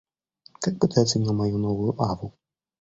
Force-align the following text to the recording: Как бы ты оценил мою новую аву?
Как 0.61 0.79
бы 0.79 0.87
ты 0.87 0.99
оценил 1.01 1.31
мою 1.35 1.59
новую 1.59 1.93
аву? 2.01 2.33